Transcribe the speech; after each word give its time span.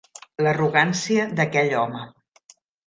L'arrogància 0.45 1.29
d'aquell 1.41 1.79
home. 1.87 2.05